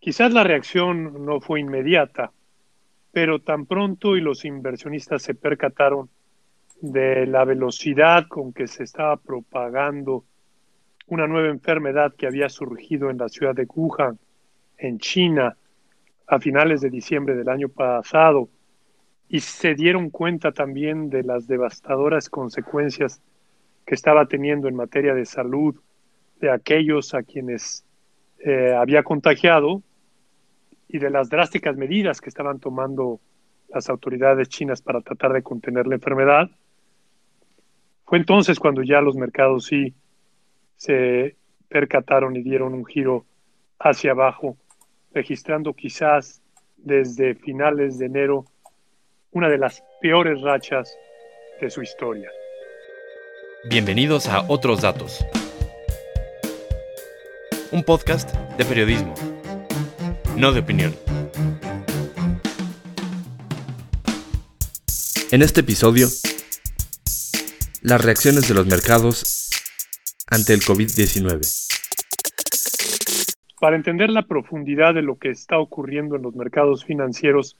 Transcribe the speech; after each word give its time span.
Quizás 0.00 0.32
la 0.32 0.44
reacción 0.44 1.24
no 1.24 1.40
fue 1.40 1.60
inmediata, 1.60 2.30
pero 3.12 3.40
tan 3.40 3.66
pronto 3.66 4.16
y 4.16 4.20
los 4.20 4.44
inversionistas 4.44 5.22
se 5.22 5.34
percataron 5.34 6.08
de 6.80 7.26
la 7.26 7.44
velocidad 7.44 8.28
con 8.28 8.52
que 8.52 8.68
se 8.68 8.84
estaba 8.84 9.16
propagando 9.16 10.24
una 11.08 11.26
nueva 11.26 11.48
enfermedad 11.48 12.14
que 12.14 12.26
había 12.26 12.48
surgido 12.48 13.10
en 13.10 13.18
la 13.18 13.28
ciudad 13.28 13.54
de 13.54 13.66
Wuhan, 13.74 14.18
en 14.76 14.98
China, 14.98 15.56
a 16.28 16.38
finales 16.38 16.80
de 16.80 16.90
diciembre 16.90 17.34
del 17.34 17.48
año 17.48 17.68
pasado, 17.68 18.48
y 19.28 19.40
se 19.40 19.74
dieron 19.74 20.10
cuenta 20.10 20.52
también 20.52 21.10
de 21.10 21.24
las 21.24 21.48
devastadoras 21.48 22.28
consecuencias 22.28 23.20
que 23.84 23.94
estaba 23.94 24.26
teniendo 24.26 24.68
en 24.68 24.76
materia 24.76 25.14
de 25.14 25.24
salud 25.24 25.74
de 26.40 26.50
aquellos 26.50 27.14
a 27.14 27.22
quienes 27.22 27.84
eh, 28.38 28.74
había 28.78 29.02
contagiado 29.02 29.82
y 30.88 30.98
de 30.98 31.10
las 31.10 31.28
drásticas 31.28 31.76
medidas 31.76 32.20
que 32.20 32.30
estaban 32.30 32.58
tomando 32.58 33.20
las 33.68 33.88
autoridades 33.90 34.48
chinas 34.48 34.80
para 34.80 35.00
tratar 35.02 35.32
de 35.32 35.42
contener 35.42 35.86
la 35.86 35.96
enfermedad. 35.96 36.50
Fue 38.06 38.18
entonces 38.18 38.58
cuando 38.58 38.82
ya 38.82 39.00
los 39.00 39.14
mercados 39.14 39.66
sí 39.66 39.94
se 40.76 41.36
percataron 41.68 42.34
y 42.36 42.42
dieron 42.42 42.72
un 42.72 42.86
giro 42.86 43.26
hacia 43.78 44.12
abajo, 44.12 44.56
registrando 45.12 45.74
quizás 45.74 46.40
desde 46.78 47.34
finales 47.34 47.98
de 47.98 48.06
enero 48.06 48.46
una 49.32 49.48
de 49.48 49.58
las 49.58 49.82
peores 50.00 50.40
rachas 50.40 50.96
de 51.60 51.68
su 51.68 51.82
historia. 51.82 52.30
Bienvenidos 53.68 54.28
a 54.28 54.44
Otros 54.48 54.80
Datos, 54.80 55.26
un 57.72 57.82
podcast 57.82 58.34
de 58.56 58.64
periodismo, 58.64 59.12
no 60.38 60.52
de 60.52 60.60
opinión. 60.60 60.94
En 65.32 65.42
este 65.42 65.60
episodio, 65.60 66.06
las 67.82 68.04
reacciones 68.04 68.48
de 68.48 68.54
los 68.54 68.66
mercados 68.66 69.50
ante 70.30 70.54
el 70.54 70.60
COVID-19. 70.60 71.40
Para 73.60 73.74
entender 73.74 74.10
la 74.10 74.22
profundidad 74.22 74.94
de 74.94 75.02
lo 75.02 75.16
que 75.16 75.30
está 75.30 75.58
ocurriendo 75.58 76.14
en 76.14 76.22
los 76.22 76.36
mercados 76.36 76.84
financieros, 76.84 77.56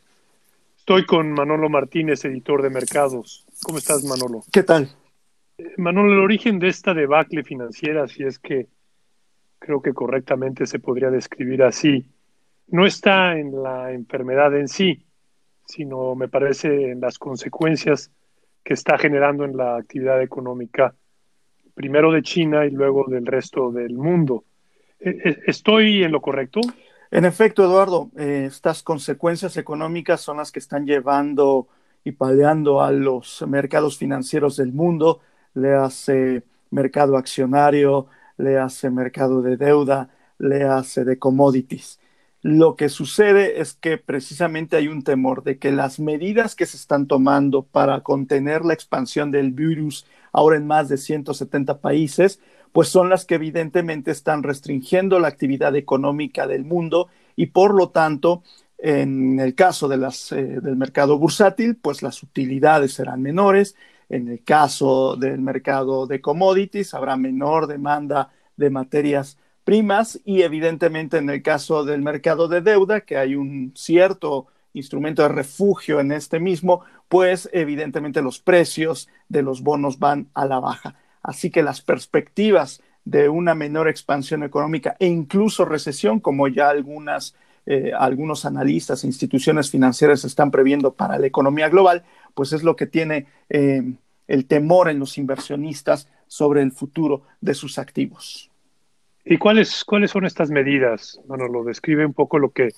estoy 0.79 1.05
con 1.05 1.33
Manolo 1.33 1.69
Martínez, 1.69 2.25
editor 2.25 2.63
de 2.63 2.71
mercados. 2.71 3.45
¿Cómo 3.65 3.79
estás, 3.79 4.05
Manolo? 4.05 4.45
¿Qué 4.53 4.63
tal? 4.63 4.89
Eh, 5.59 5.73
Manolo, 5.79 6.13
el 6.13 6.21
origen 6.21 6.61
de 6.61 6.69
esta 6.69 6.95
debacle 6.95 7.43
financiera, 7.43 8.07
si 8.07 8.23
es 8.23 8.39
que 8.39 8.69
creo 9.59 9.83
que 9.83 9.93
correctamente 9.93 10.65
se 10.67 10.79
podría 10.79 11.11
describir 11.11 11.65
así, 11.65 12.07
no 12.69 12.87
está 12.87 13.39
en 13.39 13.63
la 13.63 13.93
enfermedad 13.93 14.57
en 14.57 14.69
sí, 14.69 15.05
sino 15.65 16.15
me 16.15 16.29
parece 16.29 16.91
en 16.91 17.01
las 17.01 17.19
consecuencias 17.19 18.11
que 18.65 18.75
está 18.75 18.99
generando 18.99 19.45
en 19.45 19.57
la 19.57 19.77
actividad 19.77 20.23
económica, 20.23 20.95
primero 21.75 22.13
de 22.13 22.23
China 22.23 22.67
y 22.67 22.71
luego 22.71 23.07
del 23.09 23.27
resto 23.27 23.71
del 23.71 23.95
mundo. 23.95 24.45
Eh, 25.01 25.19
eh, 25.25 25.39
¿Estoy 25.47 26.03
en 26.03 26.13
lo 26.13 26.21
correcto? 26.21 26.61
En 27.11 27.25
efecto, 27.25 27.65
Eduardo, 27.65 28.11
eh, 28.19 28.45
estas 28.47 28.83
consecuencias 28.83 29.57
económicas 29.57 30.21
son 30.21 30.37
las 30.39 30.53
que 30.53 30.59
están 30.59 30.87
llevando 30.87 31.69
y 32.05 32.13
paleando 32.13 32.83
a 32.83 32.93
los 32.93 33.43
mercados 33.49 33.97
financieros 33.97 34.57
del 34.57 34.73
mundo, 34.73 35.21
le 35.55 35.75
hace 35.75 36.43
mercado 36.71 37.17
accionario, 37.17 38.07
le 38.37 38.59
hace 38.59 38.91
mercado 38.91 39.41
de 39.41 39.57
deuda, 39.57 40.11
le 40.39 40.65
hace 40.65 41.05
de 41.05 41.19
commodities. 41.19 41.99
Lo 42.43 42.77
que 42.77 42.89
sucede 42.89 43.61
es 43.61 43.75
que 43.75 43.99
precisamente 43.99 44.77
hay 44.77 44.87
un 44.87 45.03
temor 45.03 45.43
de 45.43 45.59
que 45.59 45.73
las 45.73 45.99
medidas 45.99 46.55
que 46.55 46.67
se 46.67 46.77
están 46.77 47.09
tomando 47.09 47.65
para 47.65 48.03
contener 48.03 48.65
la 48.65 48.75
expansión 48.75 49.33
del 49.33 49.51
virus 49.51 50.07
ahora 50.33 50.57
en 50.57 50.67
más 50.67 50.89
de 50.89 50.99
170 50.99 51.81
países, 51.81 52.41
pues 52.73 52.89
son 52.89 53.09
las 53.09 53.25
que 53.25 53.35
evidentemente 53.35 54.13
están 54.13 54.45
restringiendo 54.45 55.19
la 55.19 55.29
actividad 55.29 55.75
económica 55.75 56.47
del 56.47 56.65
mundo 56.65 57.09
y 57.35 57.47
por 57.47 57.75
lo 57.75 57.91
tanto, 57.91 58.45
en 58.79 59.41
el 59.41 59.57
caso 59.57 59.89
de 59.89 59.97
las, 59.97 60.31
eh, 60.31 60.61
del 60.61 60.77
mercado 60.77 61.19
bursátil, 61.19 61.77
pues 61.77 62.03
las 62.03 62.23
utilidades 62.23 62.95
serán 62.95 63.21
menores. 63.21 63.75
En 64.09 64.29
el 64.29 64.45
caso 64.45 65.17
del 65.17 65.41
mercado 65.41 66.07
de 66.07 66.21
commodities, 66.21 66.95
habrá 66.95 67.17
menor 67.17 67.67
demanda 67.67 68.31
de 68.57 68.71
materias 68.71 69.39
primas 69.69 70.19
y 70.25 70.41
evidentemente 70.41 71.19
en 71.19 71.29
el 71.29 71.43
caso 71.43 71.85
del 71.85 72.01
mercado 72.01 72.49
de 72.49 72.63
deuda, 72.63 73.03
que 73.03 73.19
hay 73.19 73.35
un 73.35 73.75
cierto 73.77 74.47
instrumento 74.73 75.21
de 75.21 75.29
refugio 75.29 76.01
en 76.01 76.11
este 76.11 76.41
mismo, 76.41 76.81
pues 77.07 77.51
evidentemente 77.53 78.23
los 78.23 78.41
precios 78.41 79.11
de 79.29 79.43
los 79.43 79.61
bonos 79.61 79.99
van 79.99 80.31
a 80.33 80.47
la 80.47 80.59
baja. 80.59 80.95
Así 81.23 81.51
que 81.51 81.63
las 81.63 81.83
perspectivas 81.83 82.81
de 83.05 83.29
una 83.29 83.55
menor 83.55 83.89
expansión 83.89 84.43
económica 84.43 84.97
e 85.01 85.07
incluso 85.07 85.67
recesión, 85.67 86.19
como 86.19 86.49
ya 86.49 86.71
algunas, 86.71 87.35
eh, 87.67 87.93
algunos 87.95 88.47
analistas 88.47 89.05
e 89.05 89.09
instituciones 89.09 89.71
financieras 89.71 90.25
están 90.25 90.51
previendo 90.51 90.95
para 90.95 91.19
la 91.19 91.27
economía 91.27 91.69
global, 91.69 92.05
pues 92.33 92.55
es 92.55 92.63
lo 92.63 92.75
que 92.75 92.87
tiene 92.87 93.27
eh, 93.51 93.83
el 94.29 94.47
temor 94.47 94.89
en 94.89 94.99
los 94.99 95.19
inversionistas 95.19 96.09
sobre 96.27 96.63
el 96.63 96.73
futuro 96.73 97.25
de 97.43 97.53
sus 97.53 97.79
activos. 97.79 98.48
¿Y 99.31 99.37
cuáles, 99.37 99.85
cuáles 99.85 100.11
son 100.11 100.25
estas 100.25 100.51
medidas? 100.51 101.21
Bueno, 101.27 101.49
lo 101.49 101.63
describe 101.63 102.07
un 102.07 102.15
poco 102.15 102.39
lo 102.39 102.51
que 102.51 102.71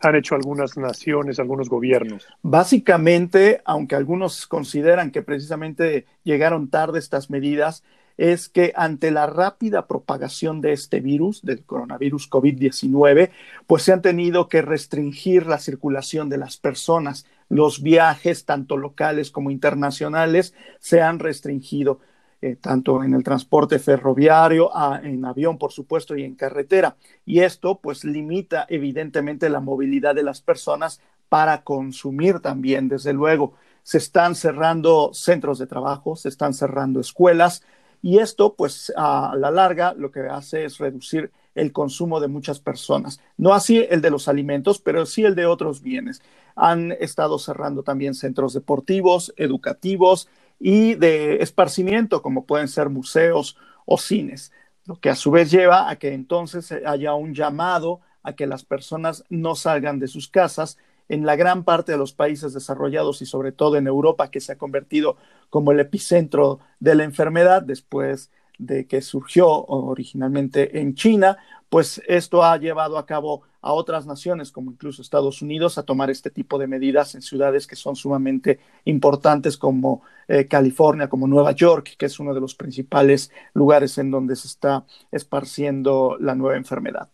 han 0.00 0.16
hecho 0.16 0.34
algunas 0.34 0.76
naciones, 0.76 1.38
algunos 1.38 1.68
gobiernos. 1.68 2.26
Básicamente, 2.42 3.62
aunque 3.64 3.94
algunos 3.94 4.48
consideran 4.48 5.12
que 5.12 5.22
precisamente 5.22 6.06
llegaron 6.24 6.70
tarde 6.70 6.98
estas 6.98 7.30
medidas, 7.30 7.84
es 8.16 8.48
que 8.48 8.72
ante 8.74 9.12
la 9.12 9.26
rápida 9.26 9.86
propagación 9.86 10.60
de 10.60 10.72
este 10.72 10.98
virus, 10.98 11.40
del 11.42 11.64
coronavirus 11.64 12.28
COVID-19, 12.28 13.30
pues 13.68 13.84
se 13.84 13.92
han 13.92 14.02
tenido 14.02 14.48
que 14.48 14.60
restringir 14.60 15.46
la 15.46 15.58
circulación 15.58 16.28
de 16.28 16.38
las 16.38 16.56
personas. 16.56 17.26
Los 17.48 17.80
viajes, 17.80 18.44
tanto 18.44 18.76
locales 18.76 19.30
como 19.30 19.52
internacionales, 19.52 20.52
se 20.80 21.00
han 21.00 21.20
restringido. 21.20 22.00
Eh, 22.44 22.56
tanto 22.56 23.04
en 23.04 23.14
el 23.14 23.22
transporte 23.22 23.78
ferroviario, 23.78 24.68
en 25.00 25.24
avión, 25.24 25.58
por 25.58 25.70
supuesto, 25.70 26.16
y 26.16 26.24
en 26.24 26.34
carretera. 26.34 26.96
Y 27.24 27.38
esto, 27.38 27.78
pues, 27.78 28.02
limita 28.02 28.66
evidentemente 28.68 29.48
la 29.48 29.60
movilidad 29.60 30.16
de 30.16 30.24
las 30.24 30.40
personas 30.40 31.00
para 31.28 31.62
consumir 31.62 32.40
también, 32.40 32.88
desde 32.88 33.12
luego. 33.12 33.54
Se 33.84 33.98
están 33.98 34.34
cerrando 34.34 35.10
centros 35.14 35.60
de 35.60 35.68
trabajo, 35.68 36.16
se 36.16 36.28
están 36.30 36.52
cerrando 36.52 36.98
escuelas, 36.98 37.62
y 38.02 38.18
esto, 38.18 38.54
pues, 38.54 38.92
a 38.96 39.36
la 39.36 39.52
larga, 39.52 39.94
lo 39.94 40.10
que 40.10 40.22
hace 40.22 40.64
es 40.64 40.78
reducir 40.78 41.30
el 41.54 41.70
consumo 41.70 42.18
de 42.18 42.26
muchas 42.26 42.58
personas. 42.58 43.20
No 43.36 43.54
así 43.54 43.86
el 43.88 44.00
de 44.00 44.10
los 44.10 44.26
alimentos, 44.26 44.80
pero 44.80 45.06
sí 45.06 45.22
el 45.22 45.36
de 45.36 45.46
otros 45.46 45.80
bienes. 45.80 46.20
Han 46.56 46.90
estado 46.90 47.38
cerrando 47.38 47.84
también 47.84 48.14
centros 48.14 48.52
deportivos, 48.52 49.32
educativos, 49.36 50.28
y 50.62 50.94
de 50.94 51.42
esparcimiento, 51.42 52.22
como 52.22 52.46
pueden 52.46 52.68
ser 52.68 52.88
museos 52.88 53.56
o 53.84 53.98
cines, 53.98 54.52
lo 54.86 54.94
que 54.94 55.10
a 55.10 55.16
su 55.16 55.32
vez 55.32 55.50
lleva 55.50 55.90
a 55.90 55.96
que 55.96 56.14
entonces 56.14 56.72
haya 56.86 57.14
un 57.14 57.34
llamado 57.34 58.00
a 58.22 58.34
que 58.34 58.46
las 58.46 58.64
personas 58.64 59.24
no 59.28 59.56
salgan 59.56 59.98
de 59.98 60.06
sus 60.06 60.28
casas 60.28 60.78
en 61.08 61.26
la 61.26 61.34
gran 61.34 61.64
parte 61.64 61.90
de 61.90 61.98
los 61.98 62.12
países 62.12 62.54
desarrollados 62.54 63.22
y 63.22 63.26
sobre 63.26 63.50
todo 63.50 63.76
en 63.76 63.88
Europa, 63.88 64.30
que 64.30 64.40
se 64.40 64.52
ha 64.52 64.58
convertido 64.58 65.16
como 65.50 65.72
el 65.72 65.80
epicentro 65.80 66.60
de 66.78 66.94
la 66.94 67.02
enfermedad 67.02 67.62
después 67.62 68.30
de 68.66 68.86
que 68.86 69.00
surgió 69.00 69.48
originalmente 69.48 70.80
en 70.80 70.94
China, 70.94 71.38
pues 71.68 72.02
esto 72.06 72.44
ha 72.44 72.56
llevado 72.58 72.98
a 72.98 73.06
cabo 73.06 73.44
a 73.62 73.72
otras 73.72 74.06
naciones, 74.06 74.52
como 74.52 74.72
incluso 74.72 75.00
Estados 75.00 75.40
Unidos, 75.40 75.78
a 75.78 75.84
tomar 75.84 76.10
este 76.10 76.30
tipo 76.30 76.58
de 76.58 76.66
medidas 76.66 77.14
en 77.14 77.22
ciudades 77.22 77.66
que 77.66 77.76
son 77.76 77.96
sumamente 77.96 78.58
importantes 78.84 79.56
como 79.56 80.02
eh, 80.28 80.46
California, 80.48 81.08
como 81.08 81.26
Nueva 81.26 81.52
York, 81.52 81.94
que 81.96 82.06
es 82.06 82.20
uno 82.20 82.34
de 82.34 82.40
los 82.40 82.54
principales 82.54 83.30
lugares 83.54 83.96
en 83.98 84.10
donde 84.10 84.36
se 84.36 84.48
está 84.48 84.84
esparciendo 85.12 86.16
la 86.20 86.34
nueva 86.34 86.56
enfermedad. 86.56 87.08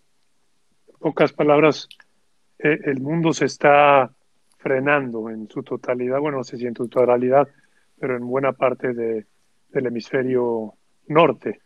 Pocas 0.98 1.32
palabras, 1.32 1.88
eh, 2.58 2.78
el 2.84 3.00
mundo 3.00 3.32
se 3.32 3.44
está 3.44 4.10
frenando 4.56 5.30
en 5.30 5.48
su 5.48 5.62
totalidad, 5.62 6.18
bueno, 6.18 6.38
no 6.38 6.44
sé 6.44 6.56
si 6.56 6.66
en 6.66 6.74
su 6.74 6.88
totalidad, 6.88 7.46
pero 8.00 8.16
en 8.16 8.26
buena 8.26 8.52
parte 8.52 8.92
del 8.94 9.26
hemisferio 9.86 10.77
norte 11.08 11.60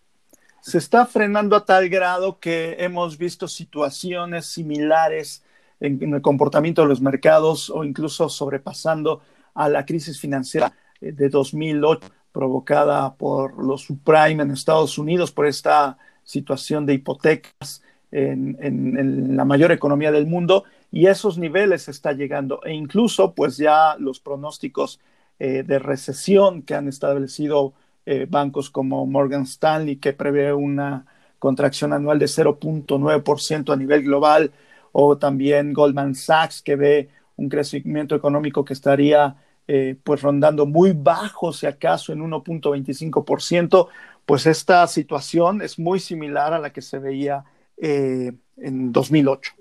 se 0.63 0.79
está 0.79 1.07
frenando 1.07 1.57
a 1.57 1.65
tal 1.65 1.89
grado 1.89 2.39
que 2.39 2.77
hemos 2.79 3.19
visto 3.19 3.49
situaciones 3.49 4.47
similares 4.47 5.43
en, 5.81 6.15
el 6.15 6.23
comportamiento 6.23 6.83
de 6.83 6.89
los 6.89 7.01
mercados 7.01 7.69
o 7.69 7.83
incluso 7.83 8.29
sobrepasando 8.29 9.23
a 9.55 9.69
la 9.69 9.85
crisis 9.85 10.21
financiera 10.21 10.73
eh, 11.01 11.11
de 11.11 11.29
2008 11.29 12.09
provocada 12.31 13.13
por 13.15 13.63
los 13.63 13.83
subprime 13.83 14.45
en 14.45 14.53
Estados 14.53 14.99
Unidos, 14.99 15.33
por 15.33 15.47
esta 15.47 15.99
situación 16.23 16.87
de 16.87 16.95
hipotecas 16.95 17.83
en, 18.13 19.37
la 19.37 19.45
mayor 19.45 19.73
economía 19.73 20.13
del 20.13 20.27
mundo 20.27 20.65
y 20.93 21.07
esos 21.07 21.39
niveles 21.39 21.89
está 21.89 22.13
llegando. 22.13 22.63
E 22.65 22.73
incluso, 22.73 23.35
pues 23.35 23.57
ya 23.57 23.97
los 23.99 24.21
pronósticos 24.21 25.01
eh, 25.39 25.65
de 25.67 25.79
recesión 25.79 26.63
que 26.63 26.75
han 26.75 26.89
establecido 26.89 27.75
eh, 28.07 28.27
bancos 28.29 28.71
como 28.71 29.07
Morgan 29.07 29.43
Stanley, 29.43 29.97
que 29.97 30.13
prevé 30.13 30.53
una 30.53 31.07
contracción 31.39 31.93
anual 31.93 32.19
de 32.19 32.27
0.9% 32.27 33.73
a 33.73 33.77
nivel 33.77 34.03
global, 34.03 34.53
o 34.93 35.17
también 35.19 35.73
Goldman 35.73 36.15
Sachs, 36.15 36.63
que 36.63 36.77
ve 36.77 37.09
un 37.37 37.49
crecimiento 37.49 38.15
económico 38.15 38.65
que 38.65 38.75
estaría 38.75 39.37
eh, 39.67 39.97
pues 40.03 40.23
rondando 40.23 40.67
muy 40.67 40.93
bajo, 40.93 41.53
si 41.53 41.67
acaso 41.67 42.13
en 42.13 42.21
1.25%, 42.21 43.89
pues 44.27 44.47
esta 44.47 44.87
situación 44.87 45.63
es 45.63 45.79
muy 45.79 45.99
similar 45.99 46.53
a 46.53 46.59
la 46.59 46.73
que 46.73 46.83
se 46.83 46.99
veía 46.99 47.45
en 47.79 48.93
2008. 48.93 49.53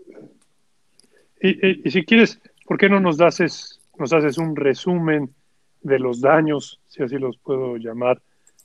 Y, 1.41 1.89
si 1.89 2.05
quieres, 2.05 2.39
¿por 2.65 2.77
qué 2.77 2.87
no 2.87 2.99
nos 2.99 3.19
haces, 3.19 3.79
nos 3.97 4.13
haces 4.13 4.37
un 4.37 4.55
resumen 4.55 5.33
de 5.81 5.97
los 5.97 6.21
daños, 6.21 6.79
si 6.87 7.01
así 7.01 7.17
los 7.17 7.37
puedo 7.37 7.77
llamar, 7.77 8.21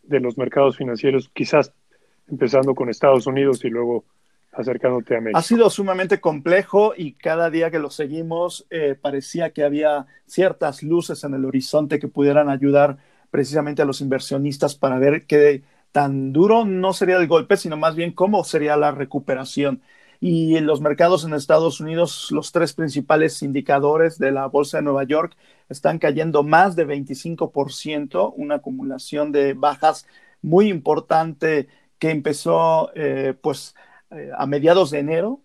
de 0.06 0.20
los 0.20 0.38
mercados 0.38 0.76
financieros, 0.76 1.30
quizás 1.32 1.72
empezando 2.28 2.74
con 2.74 2.88
Estados 2.88 3.26
Unidos 3.26 3.64
y 3.64 3.68
luego 3.68 4.04
acercándote 4.52 5.16
a 5.16 5.20
México? 5.20 5.38
Ha 5.38 5.42
sido 5.42 5.70
sumamente 5.70 6.20
complejo 6.20 6.94
y 6.96 7.12
cada 7.12 7.50
día 7.50 7.70
que 7.70 7.78
lo 7.78 7.90
seguimos 7.90 8.66
eh, 8.70 8.96
parecía 9.00 9.50
que 9.50 9.64
había 9.64 10.06
ciertas 10.26 10.82
luces 10.82 11.22
en 11.24 11.34
el 11.34 11.44
horizonte 11.44 11.98
que 11.98 12.08
pudieran 12.08 12.48
ayudar 12.48 12.98
precisamente 13.30 13.82
a 13.82 13.84
los 13.84 14.00
inversionistas 14.00 14.74
para 14.76 14.98
ver 14.98 15.26
qué 15.26 15.62
tan 15.92 16.32
duro 16.32 16.64
no 16.64 16.92
sería 16.92 17.16
el 17.16 17.26
golpe, 17.26 17.56
sino 17.56 17.76
más 17.76 17.94
bien 17.94 18.12
cómo 18.12 18.44
sería 18.44 18.76
la 18.76 18.90
recuperación 18.90 19.80
y 20.20 20.56
en 20.56 20.66
los 20.66 20.80
mercados 20.80 21.24
en 21.24 21.34
Estados 21.34 21.80
Unidos, 21.80 22.28
los 22.30 22.52
tres 22.52 22.72
principales 22.72 23.42
indicadores 23.42 24.18
de 24.18 24.32
la 24.32 24.46
Bolsa 24.46 24.78
de 24.78 24.84
Nueva 24.84 25.04
York 25.04 25.36
están 25.68 25.98
cayendo 25.98 26.42
más 26.42 26.76
de 26.76 26.86
25%, 26.86 28.32
una 28.36 28.56
acumulación 28.56 29.32
de 29.32 29.54
bajas 29.54 30.06
muy 30.42 30.68
importante 30.68 31.68
que 31.98 32.10
empezó 32.10 32.90
eh, 32.94 33.34
pues 33.40 33.74
eh, 34.10 34.30
a 34.36 34.46
mediados 34.46 34.90
de 34.90 35.00
enero, 35.00 35.40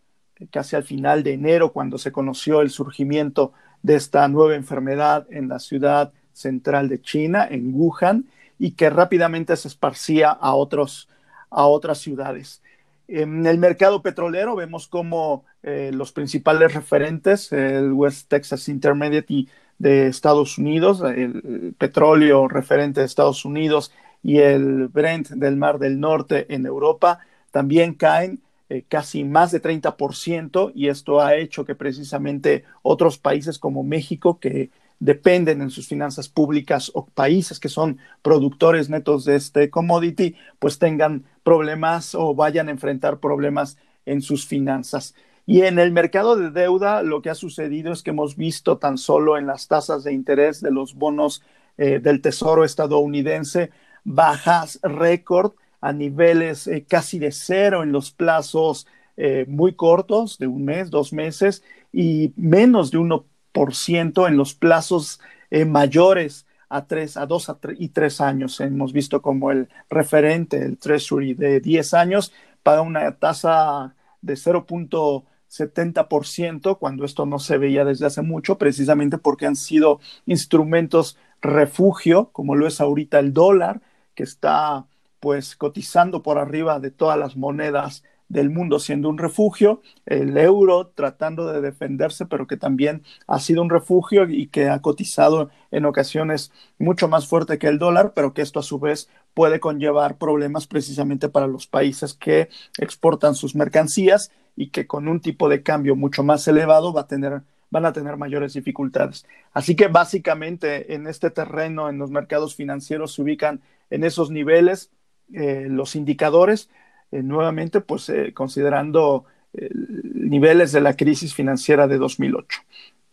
casi 0.51 0.75
al 0.75 0.83
final 0.83 1.23
de 1.23 1.33
enero, 1.33 1.71
cuando 1.71 1.97
se 1.97 2.11
conoció 2.11 2.61
el 2.61 2.69
surgimiento 2.69 3.53
de 3.83 3.95
esta 3.95 4.27
nueva 4.27 4.55
enfermedad 4.55 5.27
en 5.29 5.47
la 5.47 5.59
ciudad 5.59 6.13
central 6.33 6.89
de 6.89 7.01
China, 7.01 7.47
en 7.49 7.73
Wuhan, 7.73 8.25
y 8.59 8.71
que 8.71 8.89
rápidamente 8.89 9.55
se 9.57 9.67
esparcía 9.67 10.29
a, 10.29 10.53
otros, 10.53 11.09
a 11.49 11.65
otras 11.65 11.97
ciudades. 11.99 12.61
En 13.07 13.45
el 13.45 13.57
mercado 13.57 14.01
petrolero 14.01 14.55
vemos 14.55 14.87
como 14.87 15.45
eh, 15.63 15.91
los 15.93 16.11
principales 16.11 16.73
referentes, 16.73 17.51
el 17.51 17.91
West 17.91 18.29
Texas 18.29 18.69
Intermediate 18.69 19.47
de 19.79 20.07
Estados 20.07 20.57
Unidos, 20.57 21.01
el 21.01 21.73
petróleo 21.77 22.47
referente 22.47 22.99
de 22.99 23.05
Estados 23.05 23.43
Unidos 23.45 23.91
y 24.23 24.37
el 24.37 24.87
Brent 24.87 25.29
del 25.29 25.57
Mar 25.57 25.79
del 25.79 25.99
Norte 25.99 26.53
en 26.53 26.65
Europa, 26.65 27.19
también 27.51 27.95
caen 27.95 28.41
eh, 28.69 28.85
casi 28.87 29.23
más 29.25 29.51
de 29.51 29.61
30% 29.61 30.71
y 30.73 30.87
esto 30.87 31.19
ha 31.19 31.35
hecho 31.35 31.65
que 31.65 31.75
precisamente 31.75 32.63
otros 32.83 33.17
países 33.17 33.59
como 33.59 33.83
México, 33.83 34.39
que 34.39 34.69
dependen 35.01 35.61
en 35.61 35.71
sus 35.71 35.87
finanzas 35.87 36.29
públicas 36.29 36.91
o 36.93 37.07
países 37.07 37.59
que 37.59 37.69
son 37.69 37.97
productores 38.21 38.87
netos 38.89 39.25
de 39.25 39.35
este 39.35 39.69
commodity, 39.69 40.35
pues 40.59 40.79
tengan 40.79 41.25
problemas 41.43 42.15
o 42.15 42.35
vayan 42.35 42.69
a 42.69 42.71
enfrentar 42.71 43.19
problemas 43.19 43.77
en 44.05 44.21
sus 44.21 44.45
finanzas. 44.45 45.15
Y 45.47 45.63
en 45.63 45.79
el 45.79 45.91
mercado 45.91 46.35
de 46.35 46.51
deuda 46.51 47.01
lo 47.01 47.21
que 47.23 47.31
ha 47.31 47.35
sucedido 47.35 47.91
es 47.91 48.03
que 48.03 48.11
hemos 48.11 48.37
visto 48.37 48.77
tan 48.77 48.99
solo 48.99 49.37
en 49.37 49.47
las 49.47 49.67
tasas 49.67 50.03
de 50.03 50.13
interés 50.13 50.61
de 50.61 50.71
los 50.71 50.93
bonos 50.93 51.43
eh, 51.77 51.99
del 51.99 52.21
Tesoro 52.21 52.63
estadounidense 52.63 53.71
bajas 54.03 54.79
récord 54.83 55.53
a 55.81 55.93
niveles 55.93 56.67
eh, 56.67 56.85
casi 56.87 57.17
de 57.17 57.31
cero 57.31 57.81
en 57.81 57.91
los 57.91 58.11
plazos 58.11 58.85
eh, 59.17 59.45
muy 59.47 59.73
cortos, 59.73 60.37
de 60.37 60.47
un 60.47 60.63
mes, 60.63 60.89
dos 60.89 61.11
meses, 61.11 61.63
y 61.91 62.33
menos 62.35 62.91
de 62.91 62.99
uno 62.99 63.25
en 63.53 64.37
los 64.37 64.53
plazos 64.53 65.19
eh, 65.49 65.65
mayores 65.65 66.45
a 66.69 66.85
tres, 66.85 67.17
a 67.17 67.25
dos 67.25 67.51
y 67.77 67.89
tres 67.89 68.21
años. 68.21 68.61
Hemos 68.61 68.93
visto 68.93 69.21
como 69.21 69.51
el 69.51 69.67
referente, 69.89 70.63
el 70.63 70.77
Treasury 70.77 71.33
de 71.33 71.59
10 71.59 71.93
años, 71.93 72.31
paga 72.63 72.81
una 72.81 73.17
tasa 73.17 73.93
de 74.21 74.35
0.70% 74.35 76.79
cuando 76.79 77.03
esto 77.03 77.25
no 77.25 77.39
se 77.39 77.57
veía 77.57 77.83
desde 77.83 78.05
hace 78.05 78.21
mucho, 78.21 78.57
precisamente 78.57 79.17
porque 79.17 79.47
han 79.47 79.57
sido 79.57 79.99
instrumentos 80.25 81.17
refugio, 81.41 82.29
como 82.31 82.55
lo 82.55 82.67
es 82.67 82.79
ahorita 82.79 83.19
el 83.19 83.33
dólar, 83.33 83.81
que 84.15 84.23
está 84.23 84.85
pues 85.19 85.55
cotizando 85.55 86.23
por 86.23 86.37
arriba 86.37 86.79
de 86.79 86.91
todas 86.91 87.19
las 87.19 87.35
monedas 87.35 88.03
del 88.31 88.49
mundo 88.49 88.79
siendo 88.79 89.09
un 89.09 89.17
refugio, 89.17 89.81
el 90.05 90.37
euro 90.37 90.87
tratando 90.95 91.51
de 91.51 91.61
defenderse, 91.61 92.25
pero 92.25 92.47
que 92.47 92.57
también 92.57 93.03
ha 93.27 93.39
sido 93.39 93.61
un 93.61 93.69
refugio 93.69 94.29
y 94.29 94.47
que 94.47 94.69
ha 94.69 94.81
cotizado 94.81 95.49
en 95.69 95.85
ocasiones 95.85 96.51
mucho 96.79 97.07
más 97.07 97.27
fuerte 97.27 97.59
que 97.59 97.67
el 97.67 97.77
dólar, 97.77 98.13
pero 98.15 98.33
que 98.33 98.41
esto 98.41 98.59
a 98.59 98.63
su 98.63 98.79
vez 98.79 99.09
puede 99.33 99.59
conllevar 99.59 100.17
problemas 100.17 100.65
precisamente 100.65 101.29
para 101.29 101.47
los 101.47 101.67
países 101.67 102.13
que 102.13 102.49
exportan 102.79 103.35
sus 103.35 103.53
mercancías 103.53 104.31
y 104.55 104.69
que 104.69 104.87
con 104.87 105.07
un 105.07 105.19
tipo 105.19 105.49
de 105.49 105.61
cambio 105.61 105.95
mucho 105.95 106.23
más 106.23 106.47
elevado 106.47 106.93
va 106.93 107.01
a 107.01 107.07
tener 107.07 107.41
van 107.73 107.85
a 107.85 107.93
tener 107.93 108.17
mayores 108.17 108.51
dificultades. 108.51 109.25
Así 109.53 109.77
que 109.77 109.87
básicamente 109.87 110.93
en 110.93 111.07
este 111.07 111.29
terreno, 111.29 111.87
en 111.87 111.97
los 111.99 112.11
mercados 112.11 112.53
financieros, 112.53 113.13
se 113.13 113.21
ubican 113.21 113.61
en 113.89 114.03
esos 114.03 114.29
niveles 114.29 114.91
eh, 115.33 115.67
los 115.69 115.95
indicadores 115.95 116.69
eh, 117.11 117.21
nuevamente, 117.23 117.81
pues 117.81 118.09
eh, 118.09 118.33
considerando 118.33 119.25
eh, 119.53 119.69
niveles 120.13 120.71
de 120.71 120.81
la 120.81 120.95
crisis 120.95 121.33
financiera 121.33 121.87
de 121.87 121.97
2008. 121.97 122.61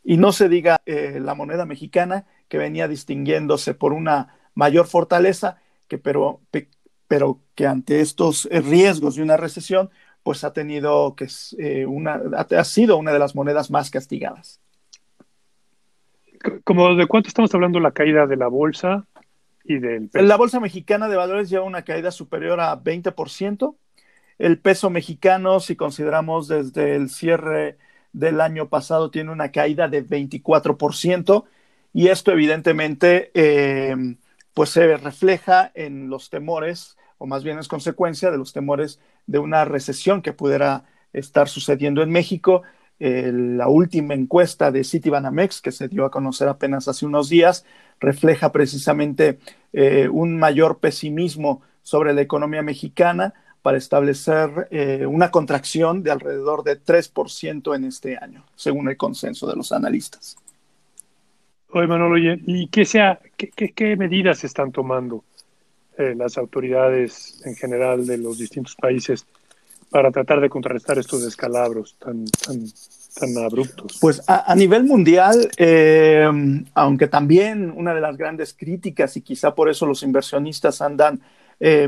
Y 0.05 0.17
no 0.17 0.33
se 0.33 0.49
diga 0.49 0.81
la 0.87 1.35
moneda 1.35 1.67
mexicana, 1.67 2.25
que 2.49 2.57
venía 2.57 2.89
distinguiéndose 2.89 3.75
por 3.75 3.93
una 3.93 4.39
mayor 4.55 4.87
fortaleza, 4.87 5.61
que 5.87 5.99
pero, 5.99 6.41
pero 7.07 7.41
que 7.55 7.67
ante 7.67 8.01
estos 8.01 8.49
riesgos 8.51 9.17
de 9.17 9.23
una 9.23 9.37
recesión, 9.37 9.91
pues 10.23 10.45
ha 10.45 10.55
tenido 10.55 11.15
que 11.15 11.27
una, 11.87 12.23
ha 12.35 12.65
sido 12.65 12.97
una 12.97 13.13
de 13.13 13.19
las 13.19 13.35
monedas 13.35 13.71
más 13.71 13.91
castigadas. 13.91 14.63
¿Como 16.65 16.95
de 16.95 17.07
cuánto 17.07 17.29
estamos 17.29 17.55
hablando 17.55 17.79
la 17.79 17.93
caída 17.93 18.27
de 18.27 18.37
la 18.37 18.49
bolsa 18.49 19.05
y 19.69 19.79
del 19.79 20.09
La 20.15 20.37
bolsa 20.37 20.59
mexicana 20.59 21.09
de 21.09 21.17
valores 21.17 21.51
lleva 21.51 21.65
una 21.65 21.83
caída 21.83 22.11
superior 22.11 22.61
a 22.61 22.83
20%, 22.83 23.77
el 24.39 24.59
peso 24.59 24.91
mexicano, 24.91 25.61
si 25.61 25.77
consideramos 25.77 26.49
desde 26.49 26.97
el 26.97 27.11
cierre 27.11 27.79
del 28.13 28.41
año 28.41 28.69
pasado, 28.69 29.11
tiene 29.11 29.33
una 29.33 29.51
caída 29.51 29.89
de 29.89 30.07
24% 30.07 31.45
y 31.93 32.09
esto 32.09 32.33
evidentemente 32.33 33.31
eh, 33.35 33.97
pues 34.55 34.71
se 34.71 34.97
refleja 34.97 35.71
en 35.75 36.09
los 36.11 36.31
temores, 36.31 36.97
o 37.19 37.27
más 37.27 37.45
bien 37.45 37.59
es 37.59 37.69
consecuencia 37.69 38.31
de 38.31 38.39
los 38.39 38.53
temores 38.53 39.01
de 39.27 39.39
una 39.39 39.65
recesión 39.65 40.23
que 40.23 40.33
pudiera 40.33 40.85
estar 41.13 41.49
sucediendo 41.49 42.03
en 42.03 42.11
México. 42.11 42.63
La 43.01 43.69
última 43.69 44.15
encuesta 44.15 44.73
de 44.73 44.83
Citibanamex, 44.83 45.61
que 45.61 45.71
se 45.71 45.87
dio 45.87 46.05
a 46.05 46.11
conocer 46.11 46.49
apenas 46.49 46.89
hace 46.89 47.07
unos 47.07 47.29
días, 47.29 47.65
refleja 48.01 48.51
precisamente 48.51 49.39
eh, 49.73 50.09
un 50.09 50.37
mayor 50.37 50.79
pesimismo 50.79 51.63
sobre 51.83 52.13
la 52.13 52.21
economía 52.21 52.63
mexicana, 52.63 53.35
para 53.69 53.77
establecer 53.77 54.67
eh, 54.71 55.05
una 55.05 55.31
contracción 55.31 56.03
de 56.03 56.11
alrededor 56.11 56.65
de 56.65 56.83
3% 56.83 57.77
en 57.77 57.85
este 57.85 58.17
año, 58.17 58.43
según 58.57 58.89
el 58.89 58.97
consenso 58.97 59.47
de 59.47 59.57
los 59.57 59.73
analistas. 59.73 60.37
Oye, 61.73 61.87
Manolo, 61.87 62.17
¿y 62.17 62.69
qué, 62.69 62.87
sea, 62.87 63.21
qué, 63.37 63.97
medidas 63.97 64.43
están 64.43 64.73
tomando 64.73 65.23
eh, 65.99 66.15
las 66.17 66.39
autoridades 66.39 67.43
en 67.45 67.57
general 67.57 68.07
de 68.07 68.17
los 68.17 68.39
distintos 68.39 68.75
países 68.75 69.27
para 69.91 70.11
tratar 70.11 70.41
de 70.41 70.49
contrarrestar 70.49 70.99
estos 70.99 71.23
descalabros 71.23 71.95
tan, 71.99 72.25
tan, 72.25 72.65
tan 73.21 73.45
abruptos? 73.45 73.99
Pues 74.01 74.23
a, 74.27 74.55
nivel 74.55 74.85
mundial, 74.85 75.51
eh, 75.59 76.27
aunque 76.73 77.07
también 77.07 77.71
una 77.77 77.93
de 77.93 78.01
las 78.01 78.17
grandes 78.17 78.55
críticas, 78.55 79.15
y 79.19 79.21
quizá 79.21 79.55
por 79.55 79.69
eso 79.69 79.85
los 79.85 80.03
inversionistas 80.03 80.81
andan 80.81 81.21